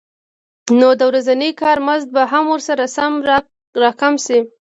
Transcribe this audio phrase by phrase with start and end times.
[0.79, 3.11] نو د ورځني کار مزد به هم ورسره سم
[3.83, 4.39] راکم شي